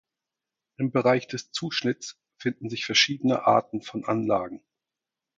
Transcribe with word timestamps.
Im 0.77 0.89
Bereich 0.91 1.27
des 1.27 1.51
Zuschnitts 1.51 2.19
finden 2.39 2.71
sich 2.71 2.87
verschiedene 2.87 3.45
Arten 3.45 3.83
von 3.83 4.03
Anlagen. 4.03 4.63